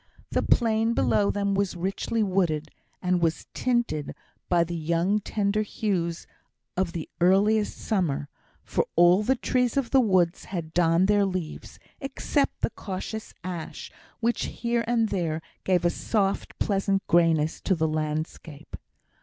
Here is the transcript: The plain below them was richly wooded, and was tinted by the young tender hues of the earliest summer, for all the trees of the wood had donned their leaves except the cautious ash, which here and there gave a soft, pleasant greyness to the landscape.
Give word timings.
The 0.31 0.41
plain 0.41 0.95
below 0.95 1.29
them 1.29 1.53
was 1.53 1.75
richly 1.75 2.23
wooded, 2.23 2.71
and 3.03 3.21
was 3.21 3.45
tinted 3.53 4.15
by 4.49 4.63
the 4.63 4.75
young 4.75 5.19
tender 5.19 5.61
hues 5.61 6.25
of 6.75 6.93
the 6.93 7.07
earliest 7.19 7.77
summer, 7.77 8.27
for 8.63 8.87
all 8.95 9.21
the 9.21 9.35
trees 9.35 9.77
of 9.77 9.91
the 9.91 9.99
wood 10.01 10.35
had 10.37 10.73
donned 10.73 11.07
their 11.07 11.23
leaves 11.27 11.77
except 11.99 12.61
the 12.61 12.71
cautious 12.71 13.35
ash, 13.43 13.91
which 14.21 14.45
here 14.45 14.83
and 14.87 15.09
there 15.09 15.39
gave 15.63 15.85
a 15.85 15.91
soft, 15.91 16.57
pleasant 16.57 17.05
greyness 17.05 17.61
to 17.61 17.75
the 17.75 17.87
landscape. 17.87 18.75